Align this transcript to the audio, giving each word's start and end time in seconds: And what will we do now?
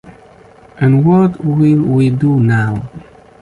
And 0.79 1.05
what 1.05 1.45
will 1.45 1.75
we 1.79 2.09
do 2.09 2.39
now? 2.39 2.89